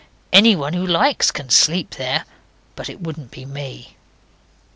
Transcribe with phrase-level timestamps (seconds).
[0.33, 2.25] Anyone who likes can sleep there,
[2.75, 3.97] but it wouldn't be me.